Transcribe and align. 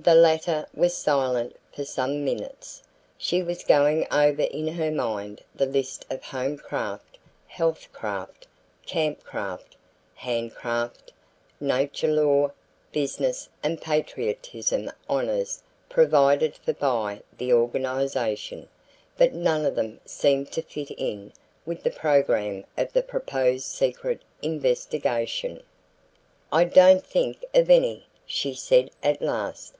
The 0.00 0.14
latter 0.14 0.64
was 0.72 0.94
silent 0.94 1.56
for 1.74 1.84
some 1.84 2.24
minutes. 2.24 2.84
She 3.16 3.42
was 3.42 3.64
going 3.64 4.06
over 4.12 4.42
in 4.42 4.68
her 4.68 4.92
mind 4.92 5.42
the 5.56 5.66
list 5.66 6.06
of 6.08 6.22
home 6.22 6.56
craft, 6.56 7.18
health 7.48 7.92
craft, 7.92 8.46
camp 8.86 9.24
craft, 9.24 9.74
hand 10.14 10.54
craft, 10.54 11.12
nature 11.58 12.06
lore, 12.06 12.54
business 12.92 13.48
and 13.60 13.82
patriotism 13.82 14.88
honors 15.08 15.64
provided 15.88 16.54
for 16.54 16.74
by 16.74 17.20
the 17.36 17.52
organization, 17.52 18.68
but 19.16 19.34
none 19.34 19.66
of 19.66 19.74
them 19.74 19.98
seemed 20.06 20.52
to 20.52 20.62
fit 20.62 20.92
in 20.92 21.32
with 21.66 21.82
the 21.82 21.90
program 21.90 22.64
of 22.76 22.92
the 22.92 23.02
proposed 23.02 23.64
secret 23.66 24.20
investigation. 24.42 25.60
"I 26.52 26.62
don't 26.62 27.04
think 27.04 27.44
of 27.52 27.68
any," 27.68 28.06
she 28.26 28.54
said 28.54 28.90
at 29.02 29.20
last. 29.20 29.74